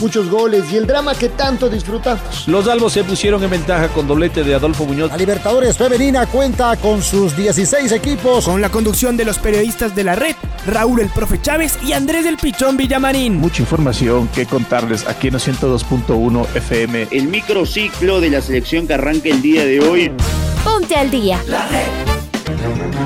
[0.00, 2.46] muchos goles y el drama que tanto disfrutamos.
[2.46, 5.10] Los albos se pusieron en ventaja con doblete de Adolfo Muñoz.
[5.10, 8.44] La Libertadores Femenina cuenta con sus 16 equipos.
[8.44, 10.34] Con la conducción de los periodistas de la red,
[10.66, 13.36] Raúl el Profe Chávez y Andrés del Pichón Villamarín.
[13.36, 17.08] Mucha información que contarles aquí en 102.1 FM.
[17.10, 20.12] El microciclo de la selección que arranca el día de hoy.
[20.64, 21.40] Ponte al día.
[21.48, 22.06] La red.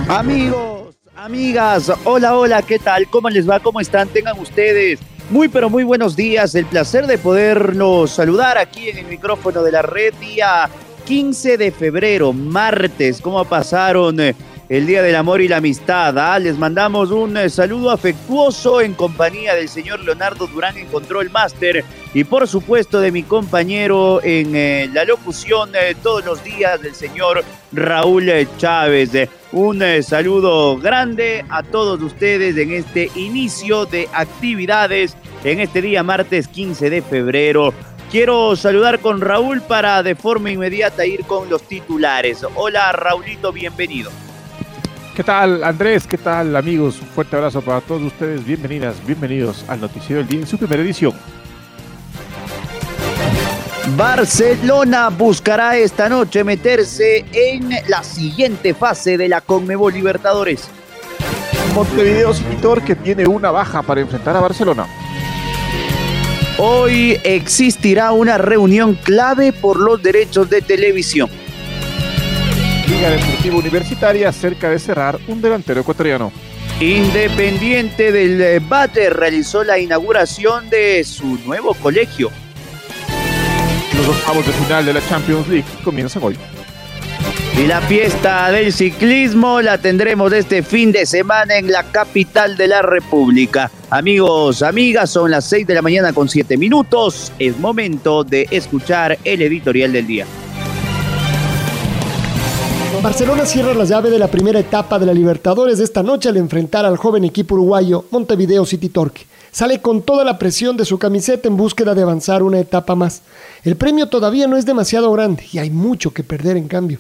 [0.09, 3.07] Amigos, amigas, hola, hola, ¿qué tal?
[3.09, 3.61] ¿Cómo les va?
[3.61, 4.09] ¿Cómo están?
[4.09, 4.99] Tengan ustedes
[5.31, 9.73] muy pero muy buenos días, el placer de podernos saludar aquí en el micrófono de
[9.73, 10.69] la red día
[11.07, 13.21] 15 de febrero, martes.
[13.21, 14.35] ¿Cómo pasaron eh,
[14.71, 16.17] el Día del Amor y la Amistad?
[16.17, 16.39] Ah?
[16.39, 21.85] Les mandamos un eh, saludo afectuoso en compañía del señor Leonardo Durán en Control Master
[22.15, 25.73] y por supuesto de mi compañero en eh, la locución
[26.05, 29.11] todos los días del señor Raúl Chávez.
[29.51, 36.05] Un eh, saludo grande a todos ustedes en este inicio de actividades en este día
[36.05, 37.75] martes 15 de febrero.
[38.13, 42.47] Quiero saludar con Raúl para de forma inmediata ir con los titulares.
[42.55, 44.13] Hola Raulito, bienvenido.
[45.15, 46.07] ¿Qué tal Andrés?
[46.07, 47.01] ¿Qué tal amigos?
[47.01, 48.45] Un fuerte abrazo para todos ustedes.
[48.45, 51.13] Bienvenidas, bienvenidos al Noticiero del Día en su primera edición.
[53.97, 60.69] Barcelona buscará esta noche meterse en la siguiente fase de la Conmebol Libertadores.
[61.75, 64.87] Montevideo Citor que tiene una baja para enfrentar a Barcelona.
[66.59, 71.29] Hoy existirá una reunión clave por los derechos de televisión.
[72.91, 76.33] Liga Deportiva Universitaria cerca de cerrar un delantero ecuatoriano.
[76.81, 82.33] Independiente del Bate realizó la inauguración de su nuevo colegio.
[83.97, 86.37] Los octavos de final de la Champions League comienzan hoy.
[87.57, 92.67] Y la fiesta del ciclismo la tendremos este fin de semana en la capital de
[92.67, 93.71] la República.
[93.91, 97.33] Amigos, amigas, son las 6 de la mañana con 7 minutos.
[97.39, 100.27] Es momento de escuchar el editorial del día.
[103.03, 106.85] Barcelona cierra la llave de la primera etapa de la Libertadores esta noche al enfrentar
[106.85, 111.49] al joven equipo uruguayo Montevideo City Torque sale con toda la presión de su camiseta
[111.49, 113.23] en búsqueda de avanzar una etapa más.
[113.65, 116.99] El premio todavía no es demasiado grande y hay mucho que perder en cambio,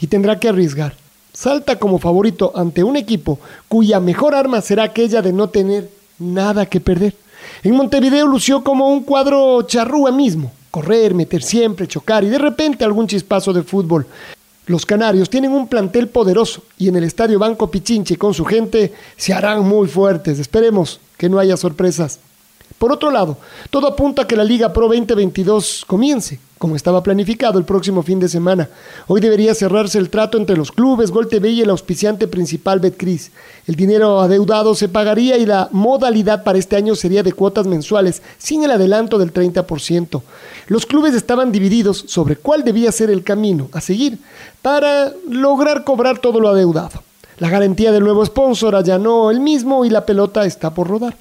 [0.00, 0.94] y tendrá que arriesgar.
[1.32, 5.90] Salta como favorito ante un equipo cuya mejor arma será aquella de no tener
[6.20, 7.14] nada que perder.
[7.64, 12.84] En Montevideo lució como un cuadro charrúa mismo, correr, meter siempre, chocar y de repente
[12.84, 14.06] algún chispazo de fútbol.
[14.70, 18.94] Los canarios tienen un plantel poderoso y en el estadio Banco Pichinche con su gente
[19.16, 20.38] se harán muy fuertes.
[20.38, 22.20] Esperemos que no haya sorpresas.
[22.78, 23.36] Por otro lado,
[23.70, 28.20] todo apunta a que la Liga Pro 2022 comience, como estaba planificado el próximo fin
[28.20, 28.68] de semana.
[29.06, 33.30] Hoy debería cerrarse el trato entre los clubes, Gol TV y el auspiciante principal Betcris.
[33.66, 38.20] El dinero adeudado se pagaría y la modalidad para este año sería de cuotas mensuales,
[38.36, 40.20] sin el adelanto del 30%.
[40.66, 44.18] Los clubes estaban divididos sobre cuál debía ser el camino a seguir
[44.60, 47.02] para lograr cobrar todo lo adeudado.
[47.38, 51.16] La garantía del nuevo sponsor allanó el mismo y la pelota está por rodar.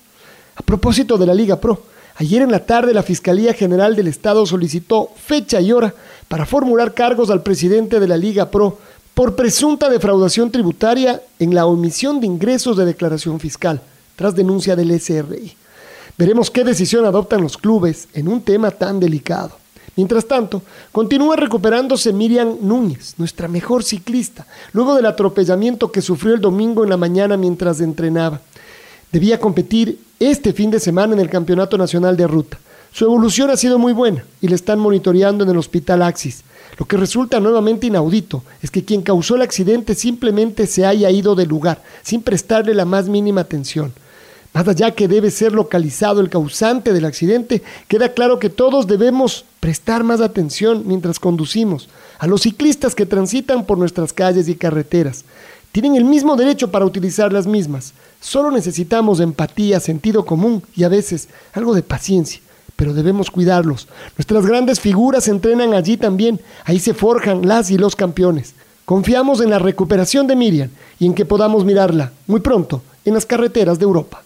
[0.57, 1.81] A propósito de la Liga Pro,
[2.19, 5.93] ayer en la tarde la Fiscalía General del Estado solicitó fecha y hora
[6.27, 8.77] para formular cargos al presidente de la Liga Pro
[9.13, 13.81] por presunta defraudación tributaria en la omisión de ingresos de declaración fiscal,
[14.15, 15.55] tras denuncia del SRI.
[16.17, 19.51] Veremos qué decisión adoptan los clubes en un tema tan delicado.
[19.95, 26.41] Mientras tanto, continúa recuperándose Miriam Núñez, nuestra mejor ciclista, luego del atropellamiento que sufrió el
[26.41, 28.41] domingo en la mañana mientras entrenaba.
[29.11, 32.59] Debía competir este fin de semana en el Campeonato Nacional de Ruta.
[32.91, 36.43] Su evolución ha sido muy buena y le están monitoreando en el Hospital Axis.
[36.77, 41.33] Lo que resulta nuevamente inaudito es que quien causó el accidente simplemente se haya ido
[41.33, 43.93] del lugar, sin prestarle la más mínima atención.
[44.53, 49.43] Más allá que debe ser localizado el causante del accidente, queda claro que todos debemos
[49.59, 51.89] prestar más atención mientras conducimos
[52.19, 55.25] a los ciclistas que transitan por nuestras calles y carreteras.
[55.71, 57.93] Tienen el mismo derecho para utilizar las mismas.
[58.19, 62.41] Solo necesitamos empatía, sentido común y a veces algo de paciencia,
[62.75, 63.87] pero debemos cuidarlos.
[64.17, 66.39] Nuestras grandes figuras entrenan allí también.
[66.65, 68.55] Ahí se forjan las y los campeones.
[68.85, 70.69] Confiamos en la recuperación de Miriam
[70.99, 74.21] y en que podamos mirarla muy pronto en las carreteras de Europa.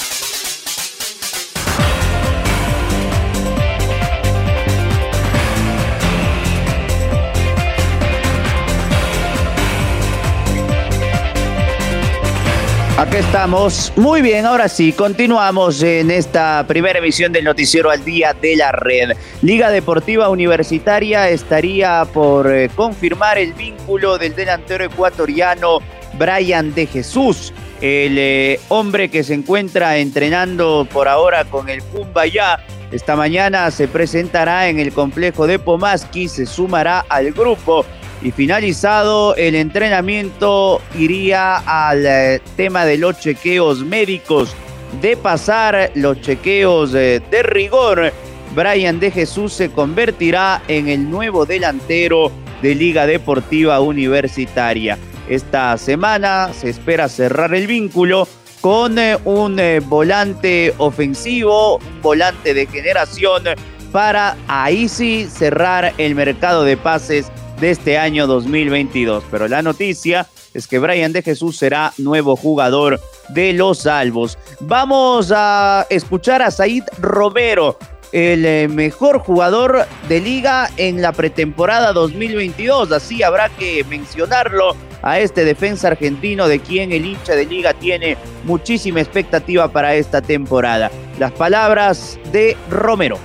[13.03, 13.91] Aquí estamos.
[13.97, 18.71] Muy bien, ahora sí, continuamos en esta primera emisión del Noticiero al Día de la
[18.71, 19.17] Red.
[19.41, 25.79] Liga Deportiva Universitaria estaría por eh, confirmar el vínculo del delantero ecuatoriano
[26.17, 27.51] Brian de Jesús,
[27.81, 32.59] el eh, hombre que se encuentra entrenando por ahora con el Cumbaya.
[32.89, 37.85] Esta mañana se presentará en el complejo de Pomaski, se sumará al grupo
[38.23, 44.55] y finalizado el entrenamiento iría al eh, tema de los chequeos médicos.
[45.01, 48.13] De pasar los chequeos eh, de rigor,
[48.55, 52.31] Brian de Jesús se convertirá en el nuevo delantero
[52.61, 54.97] de Liga Deportiva Universitaria.
[55.27, 58.27] Esta semana se espera cerrar el vínculo
[58.61, 63.43] con eh, un volante ofensivo, un volante de generación
[63.91, 67.31] para ahí sí cerrar el mercado de pases
[67.63, 69.23] de este año 2022.
[69.31, 72.99] Pero la noticia es que Brian de Jesús será nuevo jugador
[73.29, 74.37] de los Salvos.
[74.59, 77.79] Vamos a escuchar a Said Romero,
[78.11, 82.91] el eh, mejor jugador de liga en la pretemporada 2022.
[82.91, 88.17] Así habrá que mencionarlo a este defensa argentino de quien el hincha de liga tiene
[88.43, 90.91] muchísima expectativa para esta temporada.
[91.17, 93.17] Las palabras de Romero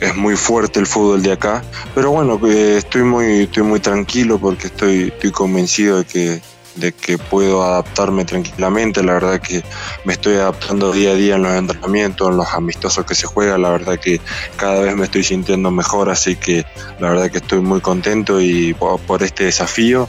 [0.00, 1.62] es muy fuerte el fútbol de acá,
[1.94, 6.42] pero bueno, eh, estoy muy, estoy muy tranquilo porque estoy, estoy convencido de que,
[6.74, 9.02] de que puedo adaptarme tranquilamente.
[9.02, 9.62] La verdad que
[10.04, 13.62] me estoy adaptando día a día en los entrenamientos, en los amistosos que se juegan.
[13.62, 14.20] La verdad que
[14.56, 16.66] cada vez me estoy sintiendo mejor, así que
[17.00, 20.08] la verdad que estoy muy contento y por, este desafío.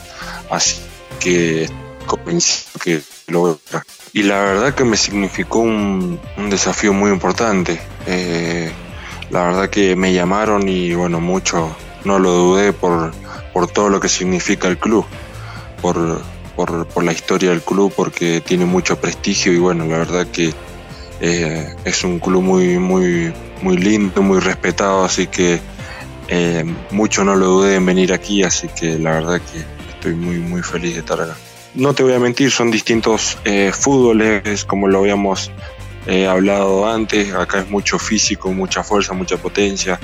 [0.49, 0.77] Así
[1.19, 1.69] que
[2.05, 7.11] convencido que lo voy a Y la verdad que me significó un, un desafío muy
[7.11, 7.79] importante.
[8.05, 8.71] Eh,
[9.29, 11.75] la verdad que me llamaron y bueno, mucho
[12.05, 13.11] no lo dudé por,
[13.53, 15.05] por todo lo que significa el club,
[15.81, 16.21] por,
[16.55, 20.53] por, la historia del club, porque tiene mucho prestigio y bueno, la verdad que
[21.19, 25.59] eh, es un club muy, muy, muy lindo, muy respetado, así que
[26.29, 29.63] eh, mucho no lo dudé en venir aquí, así que la verdad que
[29.93, 31.35] estoy muy, muy feliz de estar acá.
[31.73, 35.51] No te voy a mentir, son distintos eh, fútboles, como lo habíamos
[36.07, 39.99] he hablado antes, acá es mucho físico, mucha fuerza, mucha potencia,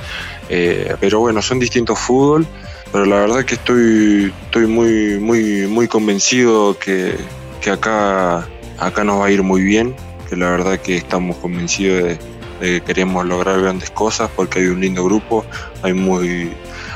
[0.49, 2.45] eh, pero bueno, son distintos fútbol,
[2.91, 7.15] pero la verdad que estoy, estoy muy, muy, muy convencido que,
[7.61, 8.47] que acá,
[8.77, 9.95] acá nos va a ir muy bien,
[10.29, 12.19] que la verdad que estamos convencidos de,
[12.59, 15.45] de que queremos lograr grandes cosas porque hay un lindo grupo,
[15.81, 16.51] hay muy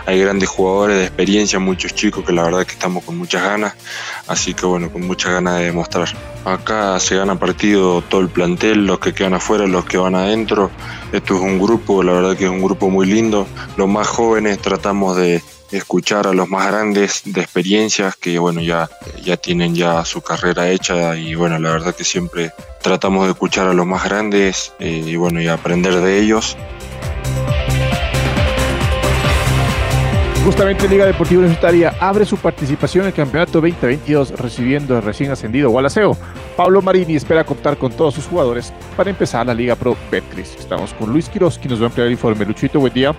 [0.07, 3.73] hay grandes jugadores de experiencia, muchos chicos que la verdad que estamos con muchas ganas,
[4.27, 6.07] así que bueno, con muchas ganas de demostrar.
[6.45, 10.71] Acá se gana partido todo el plantel, los que quedan afuera, los que van adentro.
[11.11, 13.47] Esto es un grupo, la verdad que es un grupo muy lindo.
[13.75, 18.89] Los más jóvenes tratamos de escuchar a los más grandes de experiencias que bueno ya,
[19.21, 23.67] ya tienen ya su carrera hecha y bueno la verdad que siempre tratamos de escuchar
[23.67, 26.55] a los más grandes eh, y bueno y aprender de ellos
[30.47, 35.69] Justamente Liga Deportiva Universitaria abre su participación en el Campeonato 2022 recibiendo el recién ascendido
[35.69, 36.15] Gualaceo.
[36.55, 40.55] Pablo Marini espera contar con todos sus jugadores para empezar la Liga Pro Betcris.
[40.57, 42.45] Estamos con Luis Quiroz, quien nos va a ampliar el informe.
[42.45, 43.13] Luchito, buen día.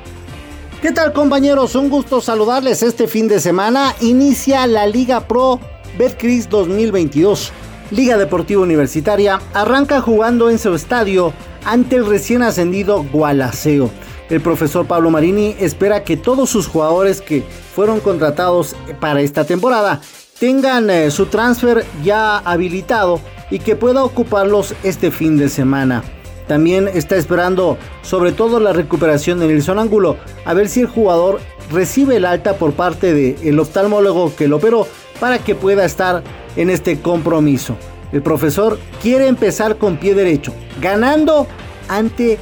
[0.80, 1.74] ¿Qué tal compañeros?
[1.74, 3.94] Un gusto saludarles este fin de semana.
[4.00, 5.60] Inicia la Liga Pro
[5.98, 7.52] Betcris 2022.
[7.90, 11.34] Liga Deportiva Universitaria arranca jugando en su estadio
[11.66, 13.90] ante el recién ascendido Gualaceo.
[14.30, 17.42] El profesor Pablo Marini espera que todos sus jugadores que
[17.74, 20.00] fueron contratados para esta temporada
[20.38, 23.20] tengan eh, su transfer ya habilitado
[23.50, 26.04] y que pueda ocuparlos este fin de semana.
[26.46, 31.40] También está esperando sobre todo la recuperación de Nelson Ángulo, a ver si el jugador
[31.70, 34.86] recibe el alta por parte del oftalmólogo que lo operó
[35.20, 36.22] para que pueda estar
[36.56, 37.76] en este compromiso.
[38.12, 41.46] El profesor quiere empezar con pie derecho, ganando
[41.88, 42.38] ante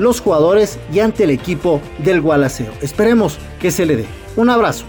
[0.00, 2.72] los jugadores y ante el equipo del Gualaceo.
[2.80, 4.06] Esperemos que se le dé.
[4.36, 4.84] Un abrazo.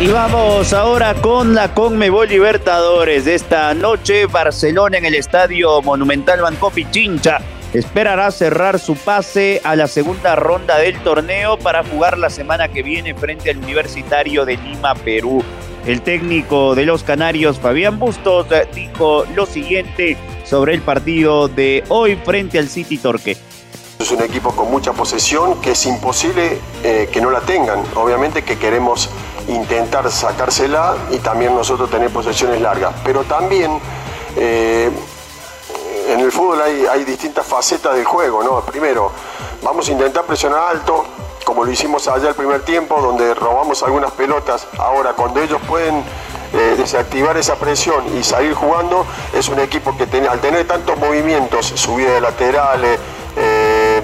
[0.00, 3.28] Y vamos ahora con la Conmebol Libertadores.
[3.28, 7.38] Esta noche, Barcelona en el Estadio Monumental Banco Pichincha
[7.72, 12.82] esperará cerrar su pase a la segunda ronda del torneo para jugar la semana que
[12.82, 15.42] viene frente al Universitario de Lima, Perú.
[15.86, 22.14] El técnico de los Canarios, Fabián Bustos, dijo lo siguiente sobre el partido de hoy
[22.14, 23.36] frente al City Torque.
[23.98, 27.82] Es un equipo con mucha posesión que es imposible eh, que no la tengan.
[27.96, 29.10] Obviamente que queremos
[29.48, 32.94] intentar sacársela y también nosotros tener posesiones largas.
[33.04, 33.80] Pero también
[34.36, 34.88] eh,
[36.08, 38.44] en el fútbol hay, hay distintas facetas del juego.
[38.44, 38.60] ¿no?
[38.60, 39.10] Primero,
[39.62, 41.04] vamos a intentar presionar alto,
[41.52, 44.66] como lo hicimos allá el primer tiempo, donde robamos algunas pelotas.
[44.78, 45.96] Ahora, cuando ellos pueden
[46.54, 49.04] eh, desactivar esa presión y salir jugando,
[49.34, 52.98] es un equipo que al tener tantos movimientos, subida de laterales,
[53.36, 54.00] eh,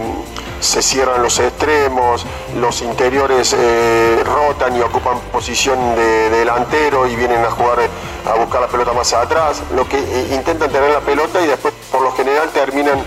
[0.60, 2.26] se cierran los extremos,
[2.60, 7.78] los interiores eh, rotan y ocupan posición de, delantero y vienen a jugar
[8.26, 9.98] a buscar la pelota más atrás, lo que
[10.32, 12.98] intentan tener la pelota y después por lo general terminan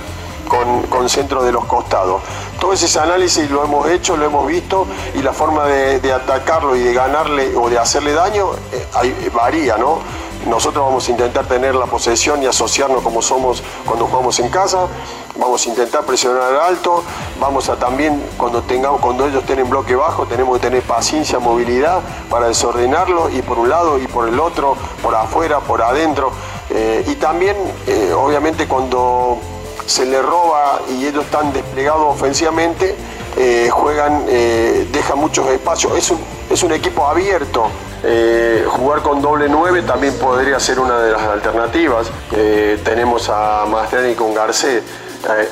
[0.90, 2.22] con, centro de los costados.
[2.60, 6.82] Todo ese análisis lo hemos hecho, lo hemos visto y la forma de, atacarlo y
[6.82, 10.00] de ganarle o de hacerle daño eh, varía, ¿no?
[10.46, 14.88] Nosotros vamos a intentar tener la posesión y asociarnos como somos cuando jugamos en casa.
[15.38, 17.04] Vamos a intentar presionar alto.
[17.40, 22.02] Vamos a también, cuando, tengamos, cuando ellos tienen bloque bajo, tenemos que tener paciencia, movilidad
[22.30, 26.32] para desordenarlo y por un lado y por el otro, por afuera, por adentro.
[26.72, 27.56] Eh, y también,
[27.86, 29.38] eh, obviamente, cuando
[29.92, 32.96] se le roba y ellos están desplegados ofensivamente,
[33.38, 35.98] eh, juegan, eh, dejan muchos espacios.
[35.98, 36.20] Es un,
[36.50, 37.68] es un equipo abierto.
[38.04, 42.10] Eh, jugar con doble 9 también podría ser una de las alternativas.
[42.84, 44.82] tenemos a Mastriani con Garcés.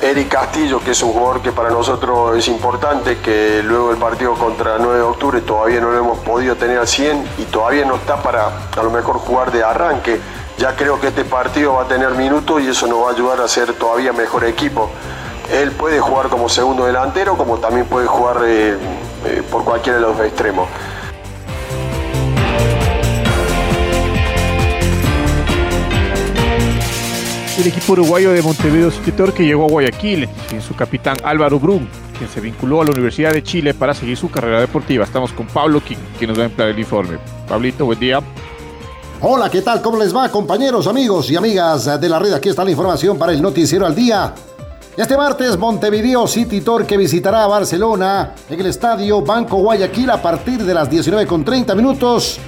[0.02, 4.34] Eric Castillo, que es un jugador que para nosotros es importante, que luego del partido
[4.34, 7.94] contra 9 de octubre todavía no lo hemos podido tener al 100 y todavía no
[7.94, 10.18] está para a lo mejor jugar de arranque
[10.60, 13.40] ya creo que este partido va a tener minutos y eso nos va a ayudar
[13.40, 14.90] a ser todavía mejor equipo.
[15.50, 18.76] Él puede jugar como segundo delantero, como también puede jugar eh,
[19.24, 20.68] eh, por cualquiera de los extremos.
[27.58, 31.86] El equipo uruguayo de Montevideo City que llegó a Guayaquil sin su capitán Álvaro Brum,
[32.18, 35.04] quien se vinculó a la Universidad de Chile para seguir su carrera deportiva.
[35.04, 37.16] Estamos con Pablo King, quien nos va a emplear el informe.
[37.48, 38.20] Pablito, buen día.
[39.22, 39.82] Hola, ¿qué tal?
[39.82, 42.32] ¿Cómo les va, compañeros, amigos y amigas de la red?
[42.32, 44.32] Aquí está la información para el Noticiero al Día.
[44.96, 50.64] Este martes, Montevideo City Torque visitará a Barcelona en el estadio Banco Guayaquil a partir
[50.64, 52.38] de las 19.30 minutos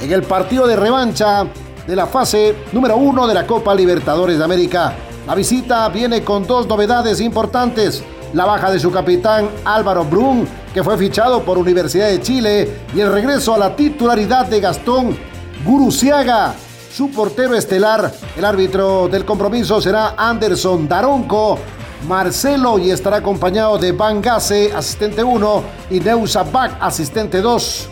[0.00, 1.44] en el partido de revancha
[1.86, 4.94] de la fase número uno de la Copa Libertadores de América.
[5.26, 8.02] La visita viene con dos novedades importantes.
[8.32, 13.00] La baja de su capitán Álvaro Brun, que fue fichado por Universidad de Chile, y
[13.00, 16.54] el regreso a la titularidad de Gastón Guruciaga,
[16.94, 18.12] su portero estelar.
[18.36, 21.58] El árbitro del compromiso será Anderson Daronco.
[22.06, 27.88] Marcelo y estará acompañado de Van Gasse, asistente 1, y Neusa Bach, asistente 2.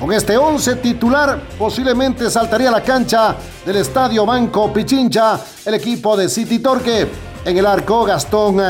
[0.00, 3.34] Con este 11 titular, posiblemente saltaría a la cancha
[3.64, 7.08] del Estadio Banco Pichincha el equipo de City Torque.
[7.44, 8.60] En el arco, Gastón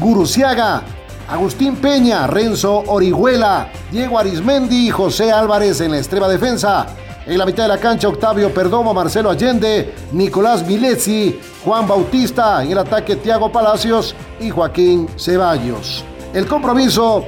[0.00, 0.82] Guruciaga,
[1.28, 6.86] Agustín Peña, Renzo Orihuela, Diego Arismendi y José Álvarez en la extrema defensa.
[7.30, 12.60] En la mitad de la cancha, Octavio Perdomo, Marcelo Allende, Nicolás Milesi, Juan Bautista.
[12.64, 16.04] En el ataque, Tiago Palacios y Joaquín Ceballos.
[16.34, 17.24] El compromiso,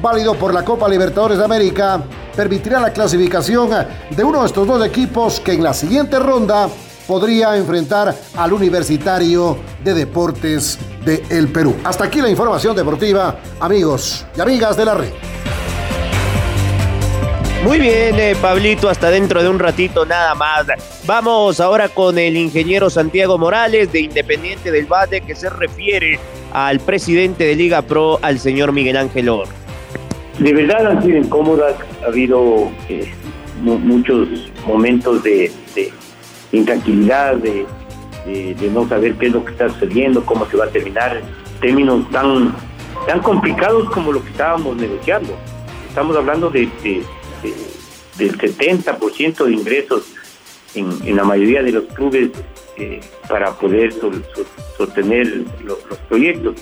[0.00, 2.02] válido por la Copa Libertadores de América,
[2.34, 3.68] permitirá la clasificación
[4.08, 6.66] de uno de estos dos equipos que en la siguiente ronda
[7.06, 11.18] podría enfrentar al Universitario de Deportes de
[11.52, 11.76] Perú.
[11.84, 15.12] Hasta aquí la información deportiva, amigos y amigas de la red.
[17.64, 20.66] Muy bien, eh, Pablito, hasta dentro de un ratito nada más.
[21.06, 26.18] Vamos ahora con el ingeniero Santiago Morales de Independiente del Valle que se refiere
[26.52, 29.48] al presidente de Liga Pro, al señor Miguel Ángel Or.
[30.38, 33.10] De verdad han sido incómodas, ha habido eh,
[33.62, 34.28] muchos
[34.66, 35.50] momentos de,
[36.52, 37.64] intranquilidad, de,
[38.70, 41.22] no saber qué es lo que está sucediendo, cómo se va a terminar,
[41.62, 42.54] términos tan,
[43.06, 45.34] tan complicados como lo que estábamos negociando.
[45.88, 46.68] Estamos hablando de
[48.18, 50.04] del 70% de ingresos
[50.74, 52.30] en, la mayoría de los clubes
[52.76, 53.92] eh, para poder
[54.76, 56.56] sostener los, proyectos.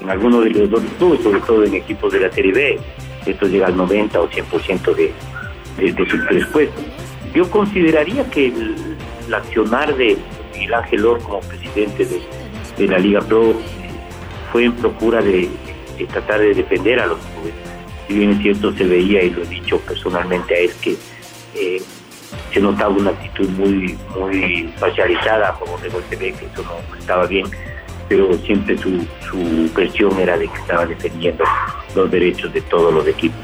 [0.00, 2.80] En algunos de los dos clubes, sobre todo en equipos de la Serie B,
[3.26, 5.12] esto llega al 90 o 100% de,
[5.76, 6.80] de, de su presupuesto.
[7.34, 8.96] Yo consideraría que el,
[9.34, 10.16] accionar de
[10.54, 12.06] Miguel Ángel Or como presidente
[12.76, 13.54] de, la Liga Pro
[14.50, 15.48] fue en procura de
[16.10, 17.69] tratar de defender a los clubes
[18.10, 20.96] si bien es cierto se veía, y lo he dicho personalmente él, que
[21.54, 21.80] eh,
[22.52, 27.46] se notaba una actitud muy muy facializada como de golpe que eso no estaba bien,
[28.08, 31.44] pero siempre su, su versión era de que estaba defendiendo
[31.94, 33.38] los derechos de todos los equipos.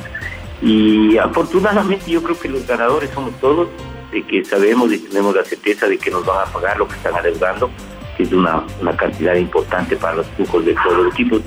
[0.60, 3.68] Y afortunadamente yo creo que los ganadores somos todos,
[4.10, 6.94] de que sabemos y tenemos la certeza de que nos van a pagar lo que
[6.94, 7.70] están adeudando,
[8.16, 11.40] que es una, una cantidad importante para los flujos de todos los equipos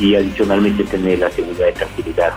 [0.00, 2.32] y adicionalmente tener la seguridad de tranquilidad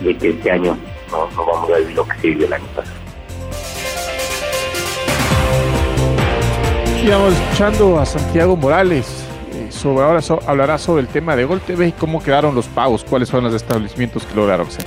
[0.00, 0.78] de que este año
[1.10, 2.96] no, vamos a vivir lo que se vivió el año pasado.
[7.00, 9.26] Sigamos escuchando a Santiago Morales.
[9.52, 13.04] Eh, sobre, ahora hablará sobre el tema de Gol TV y cómo quedaron los pagos,
[13.04, 14.86] cuáles son los establecimientos que lograron hacer.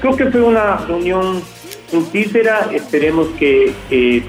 [0.00, 1.40] Creo que fue una reunión
[1.88, 3.72] fructífera, esperemos que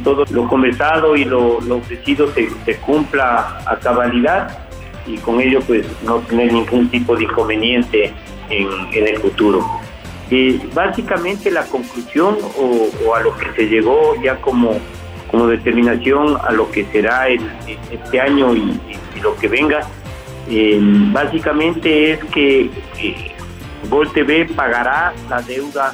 [0.03, 4.69] todo lo conversado y lo, ofrecido se, se, cumpla a cabalidad
[5.10, 8.13] y con ello pues no tener ningún tipo de inconveniente
[8.50, 9.66] en, en el futuro.
[10.32, 14.78] Eh, básicamente la conclusión o, a lo que se llegó ya como,
[15.32, 18.80] como determinación a lo que será este año y,
[19.24, 19.82] lo que venga,
[20.50, 20.80] eh,
[21.12, 22.70] básicamente es que
[23.89, 25.94] Gol TV pagará la deuda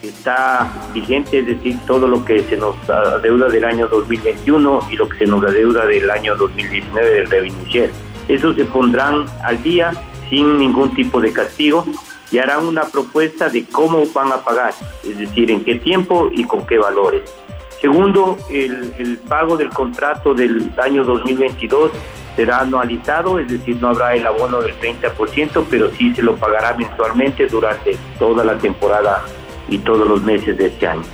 [0.00, 4.96] que está vigente, es decir, todo lo que se nos adeuda del año 2021 y
[4.96, 7.90] lo que se nos adeuda del año 2019 del revenue
[8.32, 9.92] Eso se pondrán al día
[10.30, 11.84] sin ningún tipo de castigo
[12.30, 14.72] y harán una propuesta de cómo van a pagar,
[15.04, 17.30] es decir, en qué tiempo y con qué valores.
[17.78, 21.90] Segundo, el, pago del contrato del año 2022
[22.34, 26.74] será anualizado, es decir, no habrá el abono del 30%, pero sí se lo pagará
[26.74, 29.22] mensualmente durante toda la temporada
[29.68, 31.04] y todos los meses de este año.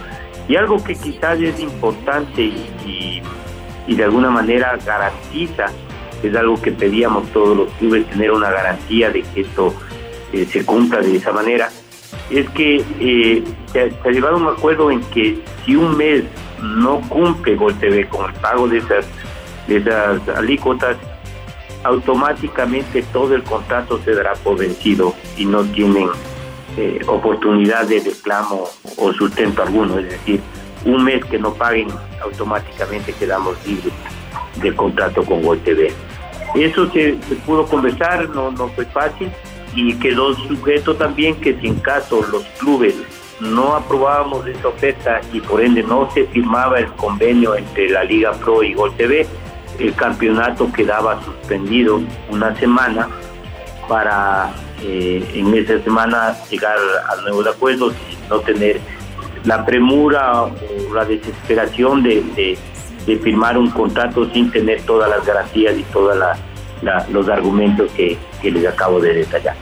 [0.46, 3.20] Y algo que quizás es importante y,
[3.88, 5.66] y de alguna manera garantiza,
[6.22, 9.74] es algo que pedíamos todos los clubes, tener una garantía de que esto
[10.32, 11.70] eh, se cumpla de esa manera,
[12.30, 16.24] es que eh, se, ha llegado a un acuerdo en que si un mes
[16.62, 19.06] no cumple Gol TV con el pago de esas,
[19.66, 20.96] de esas alícuotas,
[21.84, 26.08] automáticamente todo el contrato se dará por vencido y no tienen
[26.76, 29.98] eh, oportunidad de reclamo o sustento alguno.
[29.98, 30.40] Es decir,
[30.84, 31.88] un mes que no paguen,
[32.22, 33.92] automáticamente quedamos libres
[34.60, 35.92] del contrato con Gol TV.
[36.54, 37.14] Eso se,
[37.46, 39.30] pudo conversar, no, no fue fácil,
[39.74, 42.94] y quedó sujeto también que si en caso los clubes
[43.40, 48.32] no aprobábamos esa oferta y por ende no se firmaba el convenio entre la Liga
[48.32, 49.26] Pro y Gol TV,
[49.78, 52.00] el campeonato quedaba suspendido
[52.30, 53.08] una semana
[53.88, 54.52] para
[54.82, 56.76] eh, en esa semana llegar
[57.10, 58.80] a nuevos acuerdos y no tener
[59.44, 62.58] la premura o la desesperación de,
[63.16, 66.16] firmar un contrato sin tener todas las garantías y todos
[67.10, 69.56] los argumentos que les acabo de detallar.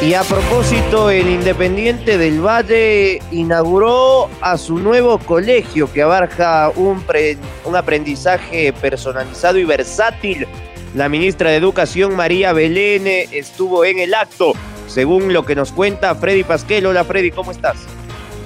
[0.00, 7.04] Y a propósito, el Independiente del Valle inauguró a su nuevo colegio que abarca un,
[7.64, 10.46] un aprendizaje personalizado y versátil.
[10.94, 14.52] La ministra de Educación, María Belén, estuvo en el acto,
[14.86, 16.86] según lo que nos cuenta Freddy Pasquel.
[16.86, 17.78] Hola Freddy, ¿cómo estás?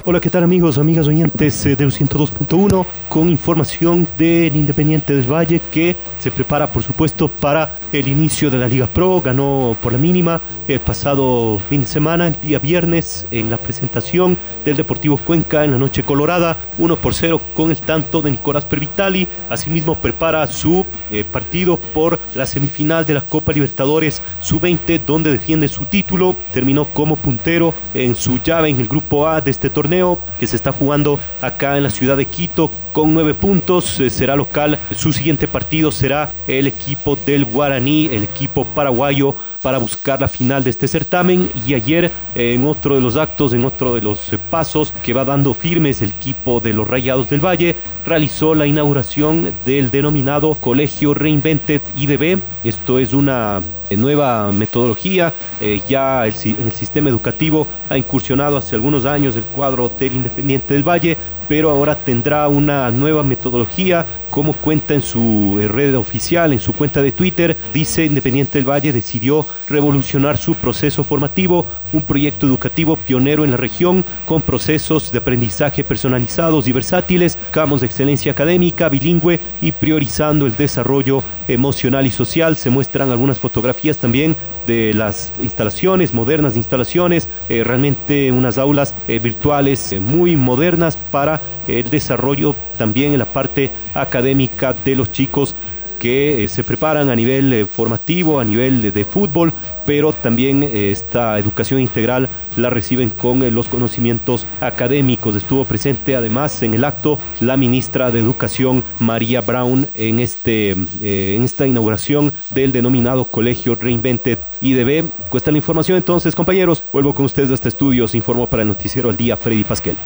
[0.04, 5.60] Hola, ¿qué tal amigos, amigas oyentes eh, del 102.1 con información del Independiente del Valle
[5.70, 9.98] que se prepara por supuesto para el inicio de la Liga Pro, ganó por la
[9.98, 15.64] mínima el pasado fin de semana, el día viernes en la presentación del Deportivo Cuenca
[15.64, 20.44] en la noche colorada, 1 por 0 con el tanto de Nicolás Pervitali, asimismo prepara
[20.48, 26.34] su eh, partido por la semifinal de la Copa Libertadores Sub-20 donde defiende su título,
[26.52, 29.91] terminó como puntero en su llave en el grupo A de este torneo
[30.38, 34.00] que se está jugando acá en la ciudad de Quito con nueve puntos.
[34.00, 34.78] Eh, será local.
[34.92, 40.64] Su siguiente partido será el equipo del Guaraní, el equipo paraguayo para buscar la final
[40.64, 44.92] de este certamen y ayer en otro de los actos, en otro de los pasos
[45.02, 49.90] que va dando firmes el equipo de los Rayados del Valle, realizó la inauguración del
[49.90, 52.40] denominado Colegio Reinvented IDB.
[52.64, 58.74] Esto es una eh, nueva metodología, eh, ya el, el sistema educativo ha incursionado hace
[58.74, 61.16] algunos años el cuadro del Independiente del Valle,
[61.48, 66.72] pero ahora tendrá una nueva metodología, como cuenta en su eh, red oficial, en su
[66.72, 72.96] cuenta de Twitter, dice Independiente del Valle decidió revolucionar su proceso formativo, un proyecto educativo
[72.96, 78.88] pionero en la región, con procesos de aprendizaje personalizados y versátiles, campos de excelencia académica,
[78.88, 82.56] bilingüe y priorizando el desarrollo emocional y social.
[82.56, 89.18] Se muestran algunas fotografías también de las instalaciones, modernas instalaciones, eh, realmente unas aulas eh,
[89.18, 91.31] virtuales muy modernas para
[91.68, 95.54] el desarrollo también en la parte académica de los chicos
[96.02, 99.52] que eh, se preparan a nivel eh, formativo, a nivel de, fútbol,
[99.86, 105.36] pero también eh, esta educación integral la reciben con los conocimientos académicos.
[105.36, 111.44] Estuvo presente además en el acto la ministra de Educación María Brown en, este, en
[111.44, 115.08] esta inauguración del denominado Colegio Reinvented IDB.
[115.28, 116.82] Cuesta la información entonces, compañeros.
[116.92, 118.08] Vuelvo con ustedes a este estudio.
[118.08, 119.96] Se informó para el noticiero al día Freddy Pasquel.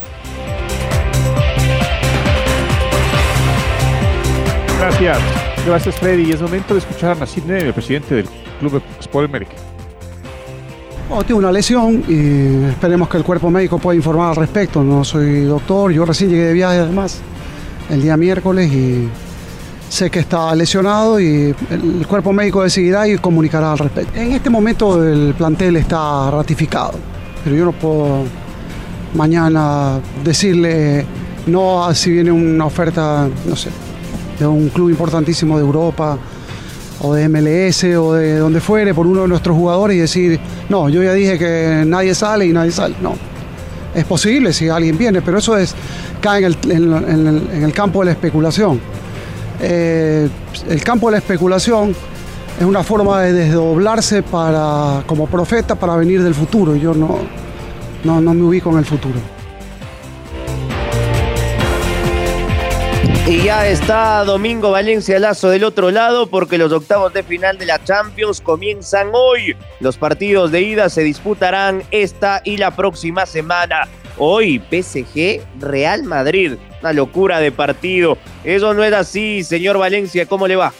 [4.86, 5.18] Gracias.
[5.66, 6.28] Gracias, Freddy.
[6.28, 8.28] Y es momento de escuchar a Nene, el presidente del
[8.60, 9.50] Club Sport America.
[11.10, 14.84] Oh, tengo una lesión y esperemos que el cuerpo médico pueda informar al respecto.
[14.84, 17.18] No soy doctor, yo recién llegué de viaje además
[17.90, 19.08] el día miércoles y
[19.88, 24.16] sé que está lesionado y el cuerpo médico decidirá y comunicará al respecto.
[24.16, 26.94] En este momento el plantel está ratificado,
[27.42, 28.22] pero yo no puedo
[29.14, 31.04] mañana decirle
[31.48, 33.70] no si viene una oferta, no sé,
[34.38, 36.18] de un club importantísimo de Europa
[37.00, 40.88] o de MLS o de donde fuere por uno de nuestros jugadores y decir, no,
[40.88, 42.96] yo ya dije que nadie sale y nadie sale.
[43.00, 43.14] No,
[43.94, 45.74] es posible si alguien viene, pero eso es,
[46.20, 48.80] cae en el, en el, en el campo de la especulación.
[49.60, 50.28] Eh,
[50.68, 51.94] el campo de la especulación
[52.58, 56.76] es una forma de desdoblarse para, como profeta para venir del futuro.
[56.76, 57.18] Yo no,
[58.04, 59.35] no, no me ubico en el futuro.
[63.28, 67.66] Y ya está Domingo Valencia Lazo del otro lado porque los octavos de final de
[67.66, 69.56] la Champions comienzan hoy.
[69.80, 73.88] Los partidos de ida se disputarán esta y la próxima semana.
[74.16, 76.52] Hoy PSG Real Madrid.
[76.80, 78.16] Una locura de partido.
[78.44, 80.26] Eso no es así, señor Valencia.
[80.26, 80.72] ¿Cómo le va?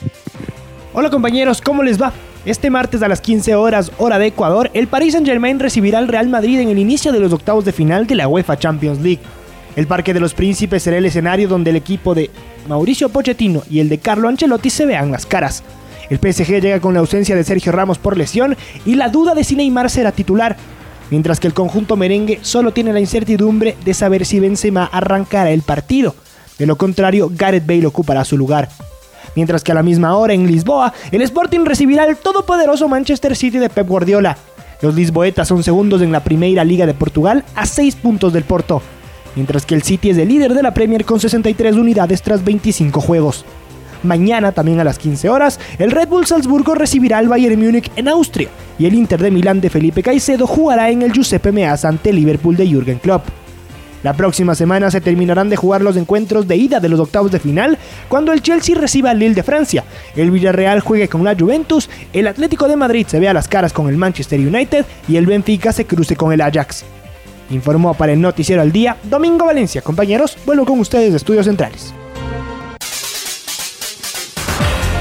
[0.93, 2.13] Hola compañeros, ¿cómo les va?
[2.45, 6.29] Este martes a las 15 horas, hora de Ecuador, el Paris Saint-Germain recibirá al Real
[6.29, 9.21] Madrid en el inicio de los octavos de final de la UEFA Champions League.
[9.77, 12.31] El Parque de los Príncipes será el escenario donde el equipo de
[12.67, 15.63] Mauricio Pochettino y el de Carlo Ancelotti se vean las caras.
[16.09, 19.45] El PSG llega con la ausencia de Sergio Ramos por lesión y la duda de
[19.45, 20.57] si Neymar será titular,
[21.11, 25.61] mientras que el conjunto merengue solo tiene la incertidumbre de saber si Benzema arrancará el
[25.61, 26.15] partido.
[26.59, 28.71] De lo contrario, Gareth Bale ocupará su lugar.
[29.35, 33.59] Mientras que a la misma hora en Lisboa, el Sporting recibirá al todopoderoso Manchester City
[33.59, 34.39] de Pep Guardiola.
[34.81, 38.81] Los lisboetas son segundos en la Primeira Liga de Portugal a 6 puntos del Porto
[39.37, 43.01] mientras que el City es el líder de la Premier con 63 unidades tras 25
[43.01, 43.45] juegos.
[44.03, 48.09] Mañana, también a las 15 horas, el Red Bull Salzburgo recibirá al Bayern Múnich en
[48.09, 52.13] Austria y el Inter de Milán de Felipe Caicedo jugará en el Giuseppe Meazza ante
[52.13, 53.27] Liverpool de Jürgen Klopp.
[54.03, 57.41] La próxima semana se terminarán de jugar los encuentros de ida de los octavos de
[57.41, 57.77] final
[58.09, 62.29] cuando el Chelsea reciba al Lille de Francia, el Villarreal juegue con la Juventus, el
[62.29, 65.87] Atlético de Madrid se vea las caras con el Manchester United y el Benfica se
[65.87, 66.85] cruce con el Ajax.
[67.51, 69.83] Informó para el Noticiero al Día Domingo Valencia.
[69.83, 71.95] Compañeros, vuelvo con ustedes de Estudios Centrales.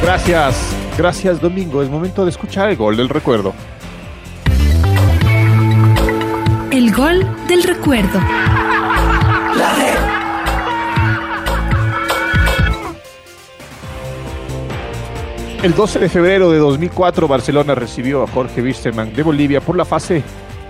[0.01, 0.55] Gracias,
[0.97, 1.81] gracias Domingo.
[1.81, 3.53] Es momento de escuchar el gol del recuerdo.
[6.71, 8.19] El gol del recuerdo.
[15.63, 19.84] El 12 de febrero de 2004, Barcelona recibió a Jorge Wisterman de Bolivia por la
[19.84, 20.21] fase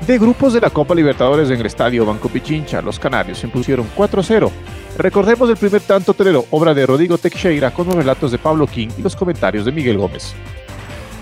[0.06, 2.82] de grupos de la Copa Libertadores en el estadio Banco Pichincha.
[2.82, 4.50] Los canarios se impusieron 4-0.
[4.98, 8.90] Recordemos el primer tanto telero, obra de Rodrigo Teixeira, con los relatos de Pablo King
[8.98, 10.36] y los comentarios de Miguel Gómez.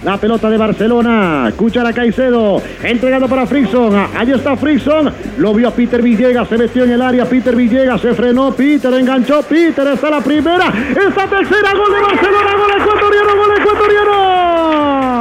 [0.04, 1.46] La pelota de Barcelona.
[1.48, 2.62] Escucha a Caicedo.
[2.84, 3.96] Entregado para Frickson.
[4.14, 5.14] Ahí está Frickson.
[5.38, 6.50] Lo vio a Peter Villegas.
[6.50, 7.26] Se metió en el área.
[7.26, 8.52] Peter Villegas se frenó.
[8.52, 9.42] Peter enganchó.
[9.44, 10.74] Peter está la primera.
[10.90, 11.74] Esta tercera.
[11.74, 12.52] Gol de Barcelona.
[12.58, 13.36] Gol ecuatoriano.
[13.38, 15.13] Gol ecuatoriano.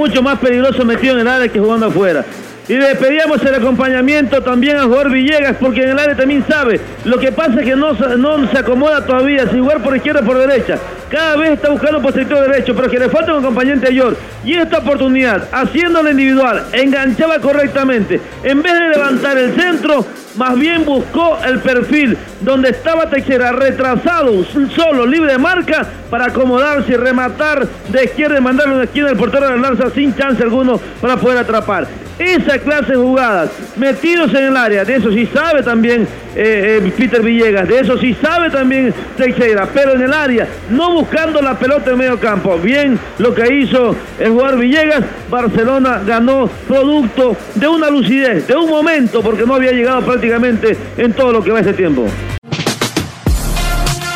[0.00, 2.24] Mucho más peligroso metido en el área que jugando afuera.
[2.68, 6.80] Y le pedíamos el acompañamiento también a jugar Villegas, porque en el área también sabe.
[7.04, 10.24] Lo que pasa es que no, no se acomoda todavía, si jugar por izquierda o
[10.24, 10.78] por derecha.
[11.10, 14.16] Cada vez está buscando por sector derecho, pero que le falta un acompañante a York.
[14.44, 18.20] Y esta oportunidad, haciéndolo individual, enganchaba correctamente.
[18.44, 24.44] En vez de levantar el centro, más bien buscó el perfil donde estaba Teixeira retrasado,
[24.76, 29.08] solo, libre de marca, para acomodarse y rematar de izquierda y mandarlo a la esquina
[29.08, 31.88] del portero de la lanza sin chance alguno para poder atrapar.
[32.20, 36.92] Esa clase de jugadas, metidos en el área, de eso sí sabe también eh, eh,
[36.96, 41.58] Peter Villegas, de eso sí sabe también Teixeira, pero en el área, no buscando la
[41.58, 42.56] pelota en medio campo.
[42.58, 48.70] Bien lo que hizo el jugador Villegas, Barcelona ganó producto de una lucidez, de un
[48.70, 52.06] momento, porque no había llegado prácticamente en todo lo que va ese tiempo.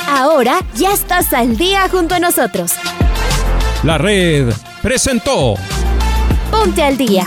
[0.09, 2.75] Ahora ya estás al día junto a nosotros.
[3.83, 5.55] La red presentó
[6.51, 7.27] Ponte al día.